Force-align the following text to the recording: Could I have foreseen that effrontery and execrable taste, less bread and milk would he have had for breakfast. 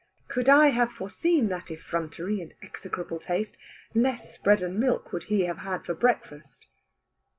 Could 0.27 0.49
I 0.49 0.69
have 0.69 0.91
foreseen 0.91 1.49
that 1.49 1.69
effrontery 1.69 2.41
and 2.41 2.55
execrable 2.63 3.19
taste, 3.19 3.55
less 3.93 4.39
bread 4.39 4.63
and 4.63 4.79
milk 4.79 5.13
would 5.13 5.25
he 5.25 5.41
have 5.45 5.59
had 5.59 5.85
for 5.85 5.93
breakfast. 5.93 6.65